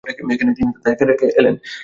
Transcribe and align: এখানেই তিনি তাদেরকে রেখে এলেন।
এখানেই 0.31 0.55
তিনি 0.57 0.71
তাদেরকে 0.75 1.03
রেখে 1.11 1.27
এলেন। 1.39 1.55